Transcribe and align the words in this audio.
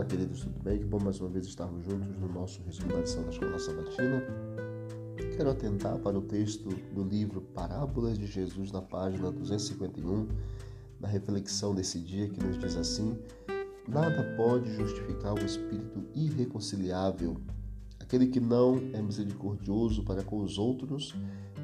Muito 0.00 0.62
bem, 0.62 0.78
que 0.78 0.84
bom 0.86 0.98
mais 0.98 1.20
uma 1.20 1.28
vez 1.28 1.44
estarmos 1.44 1.84
juntos 1.84 2.08
no 2.18 2.26
nosso 2.32 2.62
resumo 2.62 2.88
da 2.88 3.00
lição 3.00 3.22
da 3.22 3.28
Escola 3.28 3.58
Sabatina. 3.58 4.24
Quero 5.36 5.50
atentar 5.50 5.98
para 5.98 6.16
o 6.18 6.22
texto 6.22 6.70
do 6.94 7.04
livro 7.04 7.42
Parábolas 7.42 8.18
de 8.18 8.26
Jesus, 8.26 8.72
na 8.72 8.80
página 8.80 9.30
251, 9.30 10.26
na 10.98 11.06
reflexão 11.06 11.74
desse 11.74 12.00
dia, 12.00 12.30
que 12.30 12.42
nos 12.42 12.58
diz 12.58 12.78
assim: 12.78 13.18
Nada 13.86 14.34
pode 14.38 14.74
justificar 14.74 15.34
o 15.34 15.44
espírito 15.44 16.02
irreconciliável. 16.14 17.36
Aquele 18.00 18.28
que 18.28 18.40
não 18.40 18.78
é 18.94 19.02
misericordioso 19.02 20.02
para 20.02 20.22
com 20.22 20.42
os 20.42 20.56
outros 20.56 21.14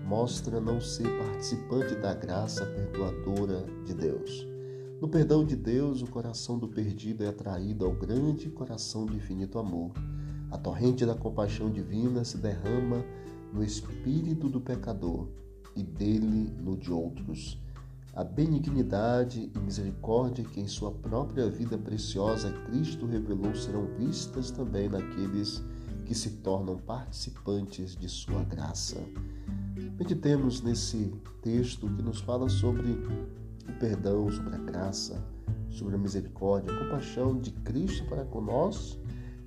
mostra 0.05 0.61
não 0.61 0.79
ser 0.79 1.09
participante 1.17 1.95
da 1.95 2.13
graça 2.13 2.67
perdoadora 2.67 3.65
de 3.87 3.95
Deus. 3.95 4.56
No 4.99 5.09
perdão 5.09 5.45
de 5.45 5.55
Deus, 5.55 6.01
o 6.01 6.07
coração 6.07 6.59
do 6.59 6.67
perdido 6.67 7.23
é 7.23 7.29
atraído 7.29 7.85
ao 7.85 7.93
grande 7.93 8.49
coração 8.49 9.05
de 9.05 9.17
infinito 9.17 9.59
amor. 9.59 9.93
A 10.51 10.57
torrente 10.57 11.05
da 11.05 11.15
compaixão 11.15 11.71
divina 11.71 12.25
se 12.25 12.39
derrama 12.39 13.05
no 13.53 13.63
espírito 13.63 14.49
do 14.49 14.59
pecador 14.59 15.29
e 15.77 15.83
dele 15.83 16.51
no 16.63 16.79
de 16.79 16.91
outros. 16.91 17.61
A 18.15 18.25
benignidade 18.25 19.51
e 19.55 19.59
misericórdia 19.59 20.43
que 20.43 20.61
em 20.61 20.67
sua 20.67 20.91
própria 20.91 21.51
vida 21.51 21.77
preciosa 21.77 22.51
Cristo 22.65 23.05
revelou 23.05 23.55
serão 23.55 23.87
vistas 23.99 24.51
também 24.51 24.89
naqueles 24.89 25.63
que 26.07 26.15
se 26.15 26.39
tornam 26.39 26.79
participantes 26.79 27.95
de 27.95 28.09
sua 28.09 28.43
graça. 28.45 28.97
Meditemos 29.99 30.63
nesse 30.63 31.13
texto 31.43 31.87
que 31.87 32.03
nos 32.03 32.21
fala 32.21 32.49
sobre 32.49 32.99
o 33.69 33.79
perdão, 33.79 34.31
sobre 34.31 34.55
a 34.55 34.59
graça, 34.59 35.23
sobre 35.71 35.95
a 35.95 35.99
misericórdia, 35.99 36.73
a 36.73 36.79
compaixão 36.79 37.39
de 37.39 37.51
Cristo 37.51 38.05
para 38.09 38.25
com 38.25 38.41
nós 38.41 38.99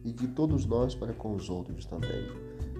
e 0.03 0.11
de 0.11 0.27
todos 0.27 0.65
nós 0.65 0.95
para 0.95 1.13
com 1.13 1.35
os 1.35 1.49
outros 1.49 1.85
também. 1.85 2.27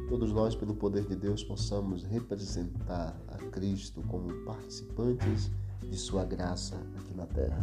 Todos 0.08 0.32
nós, 0.32 0.56
pelo 0.56 0.76
poder 0.76 1.06
de 1.06 1.16
Deus, 1.16 1.44
possamos 1.44 2.04
representar 2.04 3.16
a 3.28 3.38
Cristo 3.52 4.02
como 4.08 4.34
participantes 4.44 5.52
de 5.82 5.98
Sua 5.98 6.26
graça 6.26 6.76
aqui 6.98 7.14
na 7.16 7.26
terra. 7.28 7.62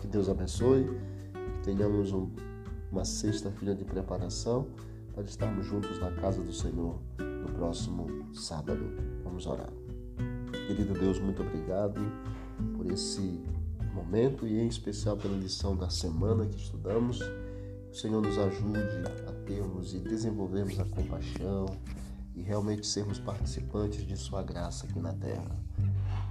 Que 0.00 0.06
Deus 0.06 0.28
abençoe, 0.28 0.84
que 0.84 1.62
tenhamos 1.64 2.12
um, 2.12 2.30
uma 2.92 3.04
sexta-feira 3.04 3.74
de 3.74 3.84
preparação 3.84 4.68
para 5.14 5.24
estarmos 5.24 5.66
juntos 5.66 5.98
na 5.98 6.12
casa 6.12 6.42
do 6.42 6.52
Senhor 6.52 7.00
no 7.18 7.52
próximo 7.54 8.06
sábado. 8.34 8.84
Vamos 9.24 9.46
orar. 9.46 9.72
Querido 10.66 10.92
Deus, 10.92 11.18
muito 11.18 11.42
obrigado 11.42 12.00
por 12.76 12.90
esse 12.90 13.40
momento 13.94 14.46
e 14.46 14.58
em 14.58 14.68
especial 14.68 15.16
pela 15.16 15.36
lição 15.36 15.76
da 15.76 15.90
semana 15.90 16.46
que 16.46 16.56
estudamos. 16.56 17.20
O 17.90 17.94
Senhor 17.94 18.22
nos 18.22 18.38
ajude 18.38 18.78
a 19.26 19.32
termos 19.44 19.94
e 19.94 19.98
desenvolvermos 19.98 20.78
a 20.78 20.84
compaixão 20.84 21.66
e 22.34 22.42
realmente 22.42 22.86
sermos 22.86 23.18
participantes 23.18 24.06
de 24.06 24.16
Sua 24.16 24.42
graça 24.42 24.86
aqui 24.86 25.00
na 25.00 25.12
terra. 25.12 25.58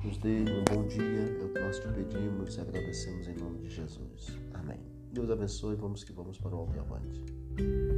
Nos 0.03 0.17
dê 0.17 0.41
um 0.41 0.63
bom 0.63 0.87
dia, 0.87 1.03
é 1.03 1.43
o 1.43 1.49
que 1.49 1.59
nós 1.59 1.79
te 1.79 1.87
pedimos 1.87 2.55
e 2.55 2.61
agradecemos 2.61 3.27
em 3.27 3.35
nome 3.35 3.59
de 3.59 3.69
Jesus. 3.69 4.37
Amém. 4.53 4.79
Deus 5.11 5.29
abençoe, 5.29 5.75
vamos 5.75 6.03
que 6.03 6.13
vamos 6.13 6.37
para 6.37 6.55
o 6.55 6.59
alto 6.59 6.75
e 6.75 6.79
avante. 6.79 7.96